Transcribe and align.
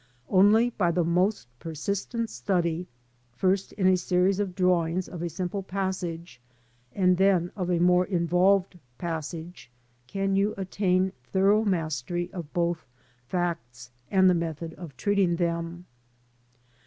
Only 0.29 0.71
by 0.71 0.89
the 0.89 1.03
most 1.03 1.47
persistent 1.59 2.31
study, 2.31 2.87
first 3.33 3.71
in 3.73 3.85
a 3.85 3.95
series 3.95 4.39
of 4.39 4.55
drawings 4.55 5.07
of 5.07 5.21
a 5.21 5.29
simple 5.29 5.61
passage, 5.61 6.41
and 6.91 7.17
then 7.17 7.51
of 7.55 7.69
a 7.69 7.77
more 7.77 8.05
involved 8.05 8.79
passage, 8.97 9.69
can 10.07 10.35
you 10.35 10.55
attain 10.57 11.11
thorough 11.23 11.63
mastery 11.63 12.33
of 12.33 12.51
both 12.51 12.87
facts 13.27 13.91
and 14.09 14.27
the 14.27 14.33
method 14.33 14.73
of 14.73 14.97
treating 14.97 15.35
them. 15.35 15.85